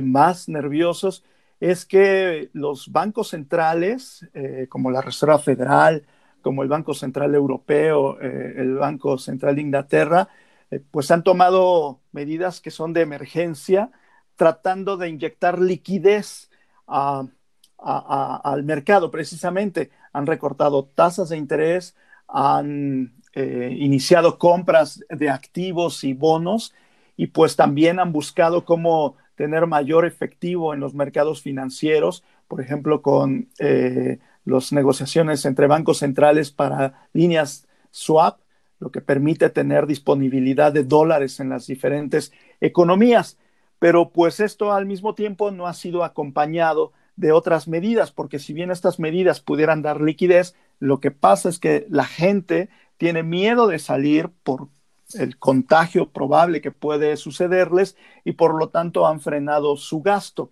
más 0.02 0.46
nerviosos, 0.46 1.22
es 1.61 1.85
que 1.85 2.50
los 2.55 2.90
bancos 2.90 3.29
centrales, 3.29 4.26
eh, 4.33 4.67
como 4.69 4.90
la 4.90 5.02
Reserva 5.02 5.38
Federal, 5.38 6.07
como 6.40 6.62
el 6.62 6.71
Banco 6.71 6.95
Central 6.95 7.35
Europeo, 7.35 8.19
eh, 8.21 8.55
el 8.57 8.76
Banco 8.76 9.19
Central 9.19 9.57
de 9.57 9.62
Inglaterra, 9.62 10.29
eh, 10.71 10.81
pues 10.90 11.11
han 11.11 11.23
tomado 11.23 12.00
medidas 12.12 12.61
que 12.62 12.71
son 12.71 12.95
de 12.95 13.02
emergencia, 13.02 13.90
tratando 14.37 14.97
de 14.97 15.11
inyectar 15.11 15.59
liquidez 15.61 16.50
a, 16.87 17.26
al 17.79 18.64
mercado 18.64 19.11
precisamente. 19.11 19.90
Han 20.14 20.26
recortado 20.26 20.87
tasas 20.87 21.29
de 21.29 21.37
interés, 21.37 21.95
han 22.26 23.14
iniciado 23.35 24.38
compras 24.38 25.05
de 25.09 25.31
activos 25.31 26.02
y 26.05 26.14
bonos 26.14 26.75
y 27.17 27.29
pues 27.29 27.55
también 27.55 28.00
han 28.00 28.12
buscado 28.12 28.64
cómo 28.64 29.17
tener 29.40 29.66
mayor 29.66 30.04
efectivo 30.04 30.75
en 30.75 30.80
los 30.80 30.92
mercados 30.92 31.40
financieros, 31.40 32.23
por 32.47 32.61
ejemplo, 32.61 33.00
con 33.00 33.49
eh, 33.59 34.18
las 34.44 34.70
negociaciones 34.70 35.47
entre 35.47 35.66
bancos 35.66 36.00
centrales 36.00 36.50
para 36.50 37.09
líneas 37.14 37.66
swap, 37.90 38.40
lo 38.80 38.90
que 38.90 39.00
permite 39.00 39.49
tener 39.49 39.87
disponibilidad 39.87 40.75
de 40.75 40.85
dólares 40.85 41.40
en 41.40 41.49
las 41.49 41.66
diferentes 41.66 42.32
economías. 42.61 43.38
Pero 43.78 44.11
pues 44.11 44.40
esto 44.40 44.75
al 44.75 44.85
mismo 44.85 45.14
tiempo 45.14 45.50
no 45.50 45.66
ha 45.66 45.73
sido 45.73 46.04
acompañado 46.04 46.92
de 47.16 47.32
otras 47.32 47.66
medidas, 47.66 48.12
porque 48.12 48.38
si 48.38 48.52
bien 48.52 48.70
estas 48.70 48.99
medidas 48.99 49.40
pudieran 49.40 49.80
dar 49.80 50.02
liquidez, 50.02 50.54
lo 50.80 51.00
que 51.00 51.12
pasa 51.12 51.49
es 51.49 51.59
que 51.59 51.87
la 51.88 52.04
gente 52.04 52.68
tiene 52.99 53.23
miedo 53.23 53.68
de 53.68 53.78
salir 53.78 54.28
por 54.42 54.68
el 55.14 55.38
contagio 55.38 56.11
probable 56.11 56.61
que 56.61 56.71
puede 56.71 57.17
sucederles 57.17 57.97
y 58.25 58.33
por 58.33 58.55
lo 58.55 58.69
tanto 58.69 59.07
han 59.07 59.21
frenado 59.21 59.76
su 59.76 60.02
gasto. 60.02 60.50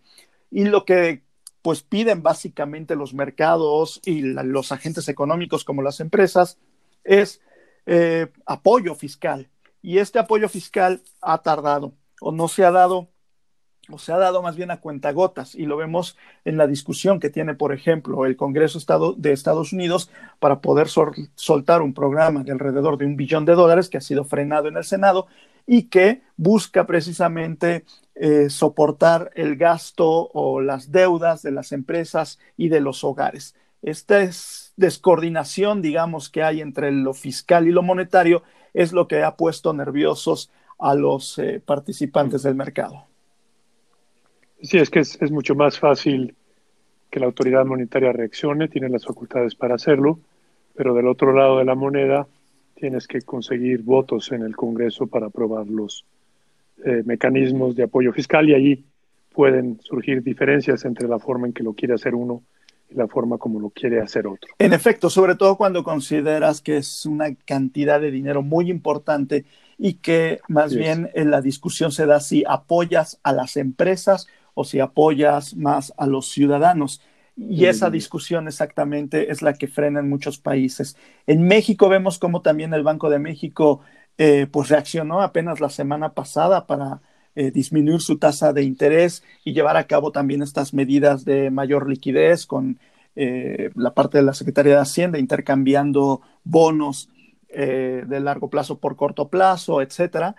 Y 0.50 0.64
lo 0.64 0.84
que 0.84 1.22
pues 1.62 1.82
piden 1.82 2.22
básicamente 2.22 2.96
los 2.96 3.14
mercados 3.14 4.00
y 4.04 4.22
los 4.22 4.72
agentes 4.72 5.08
económicos 5.08 5.64
como 5.64 5.82
las 5.82 6.00
empresas 6.00 6.58
es 7.04 7.40
eh, 7.86 8.28
apoyo 8.46 8.94
fiscal. 8.94 9.50
Y 9.82 9.98
este 9.98 10.18
apoyo 10.18 10.48
fiscal 10.48 11.02
ha 11.20 11.38
tardado 11.42 11.94
o 12.20 12.32
no 12.32 12.48
se 12.48 12.64
ha 12.64 12.70
dado 12.70 13.08
o 13.90 13.98
se 13.98 14.12
ha 14.12 14.18
dado 14.18 14.42
más 14.42 14.56
bien 14.56 14.70
a 14.70 14.80
cuentagotas 14.80 15.54
y 15.54 15.66
lo 15.66 15.76
vemos 15.76 16.16
en 16.44 16.56
la 16.56 16.66
discusión 16.66 17.20
que 17.20 17.30
tiene, 17.30 17.54
por 17.54 17.72
ejemplo, 17.72 18.26
el 18.26 18.36
Congreso 18.36 18.78
de 19.16 19.32
Estados 19.32 19.72
Unidos 19.72 20.10
para 20.38 20.60
poder 20.60 20.88
soltar 20.88 21.82
un 21.82 21.94
programa 21.94 22.42
de 22.44 22.52
alrededor 22.52 22.98
de 22.98 23.06
un 23.06 23.16
billón 23.16 23.44
de 23.44 23.54
dólares 23.54 23.88
que 23.88 23.98
ha 23.98 24.02
sido 24.02 24.24
frenado 24.24 24.68
en 24.68 24.76
el 24.76 24.84
Senado 24.84 25.26
y 25.66 25.84
que 25.84 26.22
busca 26.36 26.86
precisamente 26.86 27.84
eh, 28.14 28.50
soportar 28.50 29.30
el 29.34 29.56
gasto 29.56 30.30
o 30.32 30.60
las 30.60 30.90
deudas 30.90 31.42
de 31.42 31.50
las 31.50 31.72
empresas 31.72 32.38
y 32.56 32.68
de 32.68 32.80
los 32.80 33.04
hogares. 33.04 33.54
Esta 33.82 34.20
es 34.22 34.72
descoordinación, 34.76 35.82
digamos, 35.82 36.30
que 36.30 36.42
hay 36.42 36.60
entre 36.60 36.90
lo 36.90 37.14
fiscal 37.14 37.68
y 37.68 37.70
lo 37.70 37.82
monetario 37.82 38.42
es 38.74 38.92
lo 38.92 39.08
que 39.08 39.22
ha 39.22 39.36
puesto 39.36 39.72
nerviosos 39.72 40.50
a 40.78 40.94
los 40.94 41.38
eh, 41.38 41.62
participantes 41.64 42.42
del 42.42 42.54
mercado. 42.54 43.07
Sí, 44.62 44.78
es 44.78 44.90
que 44.90 45.00
es, 45.00 45.30
mucho 45.30 45.54
más 45.54 45.78
fácil 45.78 46.34
que 47.10 47.20
la 47.20 47.26
autoridad 47.26 47.64
monetaria 47.64 48.12
reaccione, 48.12 48.68
tiene 48.68 48.88
las 48.88 49.04
facultades 49.04 49.54
para 49.54 49.76
hacerlo, 49.76 50.18
pero 50.74 50.94
del 50.94 51.06
otro 51.06 51.32
lado 51.32 51.58
de 51.58 51.64
la 51.64 51.74
moneda 51.74 52.26
tienes 52.74 53.06
que 53.06 53.22
conseguir 53.22 53.82
votos 53.82 54.30
en 54.32 54.42
el 54.42 54.56
Congreso 54.56 55.06
para 55.06 55.26
aprobar 55.26 55.66
los 55.66 56.04
eh, 56.84 57.02
mecanismos 57.04 57.74
de 57.76 57.84
apoyo 57.84 58.12
fiscal 58.12 58.48
y 58.48 58.54
allí 58.54 58.84
pueden 59.32 59.80
surgir 59.82 60.22
diferencias 60.22 60.84
entre 60.84 61.08
la 61.08 61.18
forma 61.18 61.46
en 61.46 61.52
que 61.52 61.62
lo 61.62 61.72
quiere 61.72 61.94
hacer 61.94 62.14
uno 62.14 62.42
y 62.90 62.94
la 62.94 63.06
forma 63.06 63.38
como 63.38 63.60
lo 63.60 63.70
quiere 63.70 64.00
hacer 64.00 64.26
otro. 64.26 64.54
En 64.58 64.72
efecto, 64.72 65.10
sobre 65.10 65.34
todo 65.34 65.56
cuando 65.56 65.84
consideras 65.84 66.60
que 66.60 66.78
es 66.78 67.06
una 67.06 67.34
cantidad 67.44 68.00
de 68.00 68.10
dinero 68.10 68.42
muy 68.42 68.70
importante 68.70 69.44
y 69.76 69.94
que 69.94 70.40
más 70.48 70.74
bien 70.74 71.10
en 71.14 71.30
la 71.30 71.40
discusión 71.40 71.92
se 71.92 72.06
da 72.06 72.20
si 72.20 72.44
apoyas 72.46 73.20
a 73.22 73.32
las 73.32 73.56
empresas 73.56 74.26
o 74.58 74.64
si 74.64 74.80
apoyas 74.80 75.54
más 75.54 75.94
a 75.96 76.08
los 76.08 76.30
ciudadanos. 76.30 77.00
Y 77.36 77.66
esa 77.66 77.90
discusión 77.90 78.48
exactamente 78.48 79.30
es 79.30 79.40
la 79.40 79.52
que 79.52 79.68
frena 79.68 80.00
en 80.00 80.08
muchos 80.08 80.38
países. 80.38 80.96
En 81.28 81.46
México 81.46 81.88
vemos 81.88 82.18
como 82.18 82.42
también 82.42 82.74
el 82.74 82.82
Banco 82.82 83.08
de 83.08 83.20
México 83.20 83.82
eh, 84.18 84.48
pues 84.50 84.68
reaccionó 84.68 85.22
apenas 85.22 85.60
la 85.60 85.70
semana 85.70 86.12
pasada 86.12 86.66
para 86.66 87.00
eh, 87.36 87.52
disminuir 87.52 88.00
su 88.00 88.18
tasa 88.18 88.52
de 88.52 88.64
interés 88.64 89.22
y 89.44 89.52
llevar 89.52 89.76
a 89.76 89.86
cabo 89.86 90.10
también 90.10 90.42
estas 90.42 90.74
medidas 90.74 91.24
de 91.24 91.52
mayor 91.52 91.88
liquidez 91.88 92.44
con 92.44 92.80
eh, 93.14 93.70
la 93.76 93.94
parte 93.94 94.18
de 94.18 94.24
la 94.24 94.34
Secretaría 94.34 94.74
de 94.74 94.80
Hacienda 94.80 95.20
intercambiando 95.20 96.20
bonos 96.42 97.10
de 97.48 98.20
largo 98.20 98.50
plazo 98.50 98.78
por 98.78 98.94
corto 98.94 99.28
plazo, 99.28 99.80
etcétera 99.80 100.36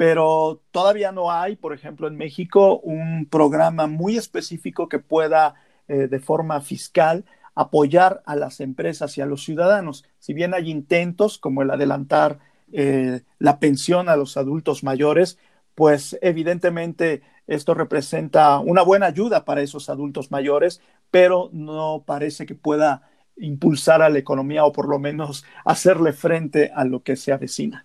pero 0.00 0.62
todavía 0.70 1.12
no 1.12 1.30
hay, 1.30 1.56
por 1.56 1.74
ejemplo, 1.74 2.08
en 2.08 2.16
México, 2.16 2.80
un 2.80 3.26
programa 3.26 3.86
muy 3.86 4.16
específico 4.16 4.88
que 4.88 4.98
pueda, 4.98 5.56
eh, 5.88 6.08
de 6.08 6.20
forma 6.20 6.62
fiscal, 6.62 7.26
apoyar 7.54 8.22
a 8.24 8.34
las 8.34 8.60
empresas 8.60 9.18
y 9.18 9.20
a 9.20 9.26
los 9.26 9.44
ciudadanos. 9.44 10.06
Si 10.18 10.32
bien 10.32 10.54
hay 10.54 10.70
intentos 10.70 11.36
como 11.36 11.60
el 11.60 11.70
adelantar 11.70 12.38
eh, 12.72 13.20
la 13.38 13.60
pensión 13.60 14.08
a 14.08 14.16
los 14.16 14.38
adultos 14.38 14.82
mayores, 14.84 15.36
pues 15.74 16.18
evidentemente 16.22 17.20
esto 17.46 17.74
representa 17.74 18.58
una 18.58 18.80
buena 18.80 19.04
ayuda 19.04 19.44
para 19.44 19.60
esos 19.60 19.90
adultos 19.90 20.30
mayores, 20.30 20.80
pero 21.10 21.50
no 21.52 22.04
parece 22.06 22.46
que 22.46 22.54
pueda 22.54 23.10
impulsar 23.36 24.00
a 24.00 24.08
la 24.08 24.18
economía 24.18 24.64
o 24.64 24.72
por 24.72 24.88
lo 24.88 24.98
menos 24.98 25.44
hacerle 25.66 26.14
frente 26.14 26.72
a 26.74 26.86
lo 26.86 27.02
que 27.02 27.16
se 27.16 27.32
avecina. 27.32 27.84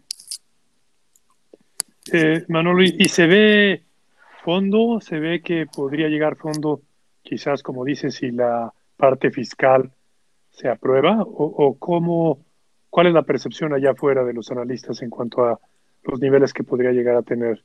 Eh, 2.11 2.45
Manolo, 2.49 2.83
¿y 2.83 3.09
se 3.09 3.25
ve 3.25 3.83
fondo? 4.43 4.99
¿Se 5.01 5.19
ve 5.19 5.41
que 5.41 5.65
podría 5.65 6.07
llegar 6.07 6.35
fondo, 6.35 6.81
quizás, 7.23 7.63
como 7.63 7.83
dices, 7.83 8.15
si 8.15 8.31
la 8.31 8.71
parte 8.95 9.31
fiscal 9.31 9.91
se 10.51 10.69
aprueba? 10.69 11.23
¿O, 11.23 11.77
cómo, 11.79 12.45
cuál 12.89 13.07
es 13.07 13.13
la 13.13 13.23
percepción 13.23 13.73
allá 13.73 13.91
afuera 13.91 14.23
de 14.23 14.33
los 14.33 14.51
analistas 14.51 15.01
en 15.01 15.09
cuanto 15.09 15.45
a 15.45 15.59
los 16.03 16.19
niveles 16.19 16.53
que 16.53 16.63
podría 16.63 16.91
llegar 16.91 17.15
a 17.15 17.23
tener 17.23 17.63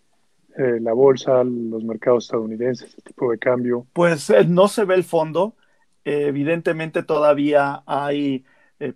eh, 0.57 0.79
la 0.81 0.95
bolsa, 0.95 1.45
los 1.45 1.85
mercados 1.85 2.25
estadounidenses, 2.25 2.95
el 2.97 3.05
tipo 3.05 3.31
de 3.31 3.39
cambio? 3.39 3.87
Pues 3.93 4.31
eh, 4.31 4.45
no 4.45 4.69
se 4.69 4.85
ve 4.87 4.95
el 4.95 5.05
fondo. 5.05 5.55
evidentemente 6.03 7.03
todavía 7.03 7.83
hay 7.85 8.45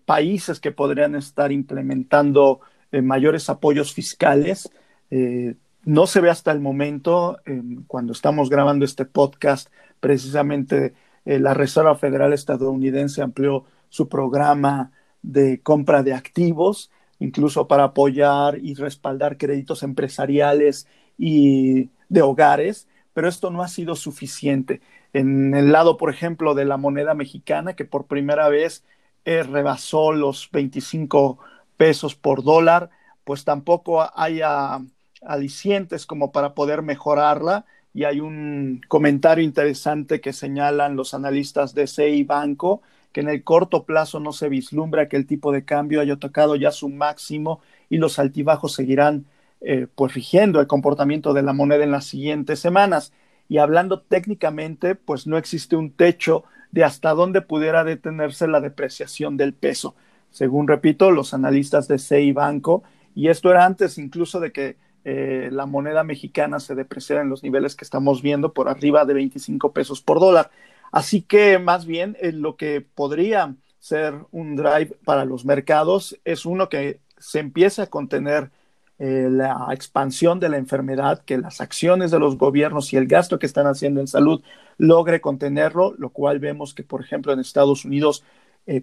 países 0.06 0.58
que 0.60 0.72
podrían 0.72 1.14
estar 1.14 1.52
implementando 1.52 2.60
mayores 2.90 3.50
apoyos 3.50 3.92
fiscales 3.92 4.70
eh, 5.10 5.54
no 5.84 6.06
se 6.06 6.20
ve 6.20 6.30
hasta 6.30 6.50
el 6.50 6.60
momento, 6.60 7.38
cuando 7.86 8.12
estamos 8.12 8.48
grabando 8.48 8.84
este 8.84 9.04
podcast, 9.04 9.68
precisamente 10.00 10.94
eh, 11.24 11.38
la 11.38 11.54
Reserva 11.54 11.96
Federal 11.96 12.32
estadounidense 12.32 13.22
amplió 13.22 13.64
su 13.88 14.08
programa 14.08 14.92
de 15.22 15.62
compra 15.62 16.02
de 16.02 16.14
activos, 16.14 16.90
incluso 17.18 17.68
para 17.68 17.84
apoyar 17.84 18.58
y 18.58 18.74
respaldar 18.74 19.38
créditos 19.38 19.82
empresariales 19.82 20.86
y 21.16 21.90
de 22.08 22.22
hogares, 22.22 22.88
pero 23.14 23.28
esto 23.28 23.50
no 23.50 23.62
ha 23.62 23.68
sido 23.68 23.96
suficiente. 23.96 24.80
En 25.12 25.54
el 25.54 25.72
lado, 25.72 25.96
por 25.96 26.10
ejemplo, 26.10 26.54
de 26.54 26.64
la 26.64 26.76
moneda 26.76 27.14
mexicana, 27.14 27.74
que 27.74 27.84
por 27.84 28.06
primera 28.06 28.48
vez 28.48 28.84
eh, 29.24 29.42
rebasó 29.42 30.12
los 30.12 30.50
25 30.52 31.38
pesos 31.76 32.14
por 32.14 32.42
dólar, 32.42 32.90
pues 33.24 33.44
tampoco 33.44 34.02
haya 34.18 34.80
alicientes 35.26 36.06
como 36.06 36.32
para 36.32 36.54
poder 36.54 36.82
mejorarla. 36.82 37.64
Y 37.92 38.04
hay 38.04 38.20
un 38.20 38.80
comentario 38.88 39.44
interesante 39.44 40.20
que 40.20 40.32
señalan 40.32 40.96
los 40.96 41.14
analistas 41.14 41.74
de 41.74 41.86
CI 41.86 42.24
Banco, 42.24 42.82
que 43.12 43.20
en 43.20 43.28
el 43.28 43.44
corto 43.44 43.84
plazo 43.84 44.18
no 44.18 44.32
se 44.32 44.48
vislumbra 44.48 45.08
que 45.08 45.16
el 45.16 45.26
tipo 45.26 45.52
de 45.52 45.64
cambio 45.64 46.00
haya 46.00 46.16
tocado 46.16 46.56
ya 46.56 46.72
su 46.72 46.88
máximo 46.88 47.60
y 47.88 47.98
los 47.98 48.18
altibajos 48.18 48.72
seguirán 48.72 49.26
eh, 49.60 49.86
pues 49.94 50.14
rigiendo 50.14 50.60
el 50.60 50.66
comportamiento 50.66 51.32
de 51.32 51.42
la 51.42 51.52
moneda 51.52 51.84
en 51.84 51.92
las 51.92 52.06
siguientes 52.06 52.58
semanas. 52.58 53.12
Y 53.48 53.58
hablando 53.58 54.00
técnicamente, 54.00 54.94
pues 54.94 55.26
no 55.26 55.38
existe 55.38 55.76
un 55.76 55.90
techo 55.90 56.44
de 56.72 56.82
hasta 56.82 57.14
dónde 57.14 57.40
pudiera 57.40 57.84
detenerse 57.84 58.48
la 58.48 58.60
depreciación 58.60 59.36
del 59.36 59.54
peso, 59.54 59.94
según 60.32 60.66
repito, 60.66 61.12
los 61.12 61.32
analistas 61.32 61.86
de 61.86 61.98
CI 61.98 62.32
Banco, 62.32 62.82
y 63.14 63.28
esto 63.28 63.50
era 63.50 63.64
antes 63.64 63.96
incluso 63.96 64.40
de 64.40 64.50
que 64.50 64.76
eh, 65.04 65.50
la 65.52 65.66
moneda 65.66 66.02
mexicana 66.02 66.58
se 66.60 66.74
depreciara 66.74 67.20
en 67.22 67.28
los 67.28 67.42
niveles 67.42 67.76
que 67.76 67.84
estamos 67.84 68.22
viendo 68.22 68.54
por 68.54 68.70
arriba 68.70 69.04
de 69.04 69.12
25 69.12 69.72
pesos 69.72 70.00
por 70.00 70.18
dólar. 70.18 70.50
Así 70.92 71.20
que 71.22 71.58
más 71.58 71.84
bien 71.84 72.16
eh, 72.20 72.32
lo 72.32 72.56
que 72.56 72.80
podría 72.80 73.54
ser 73.80 74.14
un 74.30 74.56
drive 74.56 74.96
para 75.04 75.26
los 75.26 75.44
mercados 75.44 76.18
es 76.24 76.46
uno 76.46 76.70
que 76.70 77.00
se 77.18 77.40
empiece 77.40 77.82
a 77.82 77.86
contener 77.88 78.50
eh, 78.98 79.28
la 79.30 79.68
expansión 79.72 80.40
de 80.40 80.48
la 80.48 80.56
enfermedad, 80.56 81.22
que 81.24 81.36
las 81.36 81.60
acciones 81.60 82.10
de 82.10 82.18
los 82.18 82.38
gobiernos 82.38 82.92
y 82.92 82.96
el 82.96 83.06
gasto 83.06 83.38
que 83.38 83.46
están 83.46 83.66
haciendo 83.66 84.00
en 84.00 84.06
salud 84.06 84.42
logre 84.78 85.20
contenerlo, 85.20 85.94
lo 85.98 86.10
cual 86.10 86.38
vemos 86.38 86.72
que, 86.74 86.82
por 86.82 87.02
ejemplo, 87.02 87.32
en 87.32 87.40
Estados 87.40 87.84
Unidos, 87.84 88.24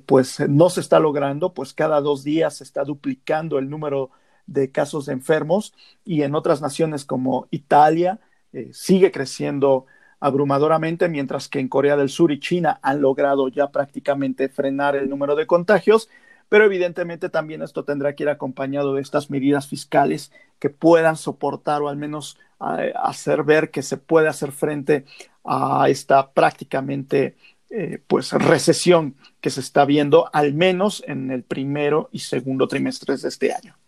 pues 0.06 0.40
no 0.48 0.70
se 0.70 0.80
está 0.82 1.00
logrando, 1.00 1.54
pues 1.54 1.74
cada 1.74 2.02
dos 2.02 2.24
días 2.24 2.58
se 2.58 2.64
está 2.64 2.84
duplicando 2.84 3.58
el 3.58 3.70
número 3.70 4.12
de 4.48 4.72
casos 4.72 5.06
de 5.06 5.14
enfermos 5.14 5.74
y 6.06 6.24
en 6.24 6.36
otras 6.36 6.62
naciones 6.62 7.06
como 7.06 7.48
Italia 7.52 8.20
eh, 8.54 8.70
sigue 8.74 9.12
creciendo 9.12 9.86
abrumadoramente, 10.20 11.10
mientras 11.10 11.48
que 11.48 11.60
en 11.60 11.68
Corea 11.68 11.98
del 11.98 12.10
Sur 12.10 12.32
y 12.32 12.40
China 12.40 12.80
han 12.84 13.02
logrado 13.02 13.48
ya 13.48 13.72
prácticamente 13.72 14.50
frenar 14.50 14.96
el 14.96 15.10
número 15.10 15.36
de 15.36 15.48
contagios, 15.48 16.10
pero 16.48 16.66
evidentemente 16.66 17.30
también 17.30 17.62
esto 17.62 17.86
tendrá 17.86 18.14
que 18.16 18.24
ir 18.24 18.30
acompañado 18.30 18.94
de 18.94 19.02
estas 19.02 19.30
medidas 19.30 19.68
fiscales 19.68 20.32
que 20.60 20.70
puedan 20.70 21.16
soportar 21.16 21.82
o 21.82 21.90
al 21.90 21.98
menos 21.98 22.38
eh, 22.78 22.94
hacer 22.96 23.44
ver 23.44 23.72
que 23.72 23.82
se 23.82 23.98
puede 23.98 24.28
hacer 24.28 24.52
frente 24.52 25.06
a 25.44 25.90
esta 25.90 26.32
prácticamente 26.32 27.36
eh, 27.72 28.04
pues 28.06 28.34
recesión 28.34 29.16
que 29.40 29.50
se 29.50 29.62
está 29.62 29.86
viendo 29.86 30.30
al 30.34 30.54
menos 30.54 31.04
en 31.08 31.32
el 31.32 31.44
primero 31.44 32.10
y 32.12 32.20
segundo 32.20 32.68
trimestres 32.68 33.22
de 33.22 33.30
este 33.30 33.54
año. 33.54 33.81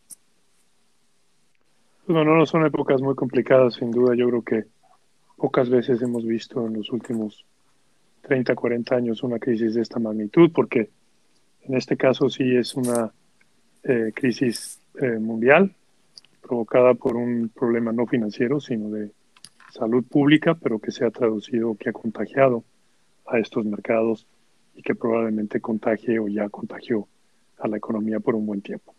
Bueno, 2.05 2.35
no 2.35 2.45
son 2.45 2.65
épocas 2.65 3.01
muy 3.01 3.15
complicadas, 3.15 3.75
sin 3.75 3.89
duda. 3.89 4.13
Yo 4.13 4.27
creo 4.27 4.41
que 4.41 4.65
pocas 5.37 5.69
veces 5.69 6.01
hemos 6.01 6.25
visto 6.25 6.67
en 6.67 6.73
los 6.73 6.91
últimos 6.91 7.45
30, 8.23 8.55
40 8.55 8.95
años 8.95 9.23
una 9.23 9.39
crisis 9.39 9.73
de 9.73 9.81
esta 9.81 9.99
magnitud, 9.99 10.51
porque 10.53 10.89
en 11.61 11.75
este 11.75 11.95
caso 11.95 12.29
sí 12.29 12.57
es 12.57 12.75
una 12.75 13.13
eh, 13.83 14.11
crisis 14.13 14.81
eh, 15.01 15.17
mundial 15.17 15.73
provocada 16.41 16.93
por 16.93 17.15
un 17.15 17.49
problema 17.49 17.93
no 17.93 18.05
financiero, 18.05 18.59
sino 18.59 18.89
de 18.89 19.11
salud 19.71 20.03
pública, 20.03 20.55
pero 20.55 20.79
que 20.79 20.91
se 20.91 21.05
ha 21.05 21.09
traducido, 21.09 21.75
que 21.75 21.89
ha 21.89 21.93
contagiado 21.93 22.65
a 23.25 23.39
estos 23.39 23.63
mercados 23.63 24.27
y 24.75 24.81
que 24.81 24.93
probablemente 24.93 25.61
contagie 25.61 26.19
o 26.19 26.27
ya 26.27 26.49
contagió 26.49 27.07
a 27.59 27.67
la 27.69 27.77
economía 27.77 28.19
por 28.19 28.35
un 28.35 28.45
buen 28.45 28.61
tiempo. 28.61 28.93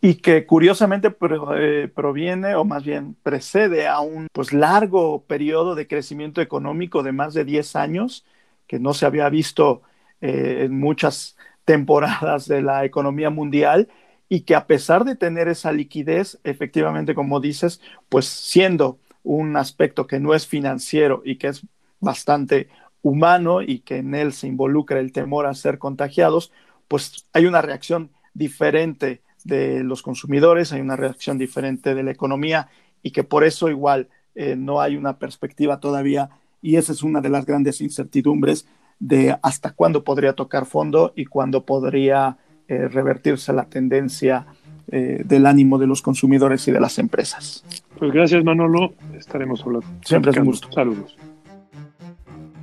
Y 0.00 0.14
que 0.16 0.46
curiosamente 0.46 1.14
eh, 1.56 1.90
proviene 1.94 2.54
o 2.54 2.64
más 2.64 2.84
bien 2.84 3.16
precede 3.22 3.86
a 3.86 4.00
un 4.00 4.28
pues, 4.32 4.52
largo 4.52 5.24
periodo 5.24 5.74
de 5.74 5.86
crecimiento 5.86 6.40
económico 6.40 7.02
de 7.02 7.12
más 7.12 7.34
de 7.34 7.44
10 7.44 7.76
años 7.76 8.24
que 8.66 8.78
no 8.78 8.94
se 8.94 9.04
había 9.04 9.28
visto 9.28 9.82
eh, 10.20 10.62
en 10.64 10.78
muchas 10.78 11.36
temporadas 11.64 12.48
de 12.48 12.62
la 12.62 12.84
economía 12.84 13.30
mundial 13.30 13.88
y 14.28 14.42
que 14.42 14.54
a 14.54 14.66
pesar 14.66 15.04
de 15.04 15.16
tener 15.16 15.48
esa 15.48 15.72
liquidez, 15.72 16.38
efectivamente, 16.44 17.14
como 17.14 17.40
dices, 17.40 17.80
pues 18.08 18.26
siendo 18.26 18.98
un 19.22 19.56
aspecto 19.56 20.06
que 20.06 20.20
no 20.20 20.34
es 20.34 20.46
financiero 20.46 21.22
y 21.24 21.36
que 21.36 21.48
es 21.48 21.66
bastante 21.98 22.68
humano 23.02 23.60
y 23.62 23.80
que 23.80 23.98
en 23.98 24.14
él 24.14 24.32
se 24.32 24.46
involucra 24.46 25.00
el 25.00 25.12
temor 25.12 25.46
a 25.46 25.54
ser 25.54 25.78
contagiados, 25.78 26.52
pues 26.88 27.26
hay 27.32 27.46
una 27.46 27.62
reacción 27.62 28.10
diferente 28.34 29.22
de 29.44 29.82
los 29.82 30.02
consumidores, 30.02 30.72
hay 30.72 30.80
una 30.80 30.96
reacción 30.96 31.38
diferente 31.38 31.94
de 31.94 32.02
la 32.02 32.10
economía 32.10 32.68
y 33.02 33.10
que 33.10 33.24
por 33.24 33.44
eso 33.44 33.68
igual 33.68 34.08
eh, 34.34 34.56
no 34.56 34.80
hay 34.80 34.96
una 34.96 35.18
perspectiva 35.18 35.80
todavía 35.80 36.30
y 36.62 36.76
esa 36.76 36.92
es 36.92 37.02
una 37.02 37.20
de 37.20 37.30
las 37.30 37.46
grandes 37.46 37.80
incertidumbres 37.80 38.66
de 38.98 39.36
hasta 39.42 39.72
cuándo 39.72 40.04
podría 40.04 40.34
tocar 40.34 40.66
fondo 40.66 41.12
y 41.16 41.24
cuándo 41.24 41.64
podría 41.64 42.36
eh, 42.68 42.86
revertirse 42.88 43.52
la 43.52 43.64
tendencia 43.64 44.46
eh, 44.92 45.22
del 45.24 45.46
ánimo 45.46 45.78
de 45.78 45.86
los 45.86 46.02
consumidores 46.02 46.68
y 46.68 46.72
de 46.72 46.80
las 46.80 46.98
empresas. 46.98 47.64
Pues 47.98 48.12
gracias 48.12 48.44
Manolo, 48.44 48.92
estaremos 49.18 49.62
hablando. 49.62 49.86
Siempre 50.04 50.32
es 50.32 50.36
un 50.36 50.44
gusto. 50.44 50.70
Saludos. 50.72 51.16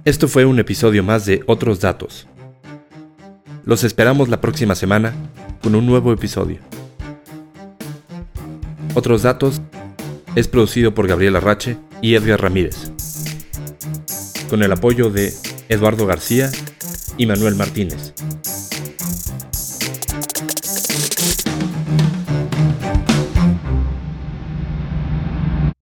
Esto 0.05 0.27
fue 0.27 0.45
un 0.45 0.59
episodio 0.59 1.03
más 1.03 1.25
de 1.25 1.43
Otros 1.47 1.81
Datos. 1.81 2.27
Los 3.65 3.83
esperamos 3.83 4.29
la 4.29 4.39
próxima 4.39 4.75
semana 4.75 5.13
con 5.61 5.75
un 5.75 5.85
nuevo 5.85 6.11
episodio. 6.11 6.59
Otros 8.93 9.23
Datos 9.23 9.61
es 10.35 10.47
producido 10.47 10.93
por 10.93 11.07
Gabriela 11.07 11.39
Rache 11.39 11.77
y 12.01 12.15
Edgar 12.15 12.41
Ramírez, 12.41 12.91
con 14.49 14.63
el 14.63 14.71
apoyo 14.71 15.09
de 15.09 15.33
Eduardo 15.69 16.05
García 16.05 16.51
y 17.17 17.25
Manuel 17.25 17.55
Martínez. 17.55 18.13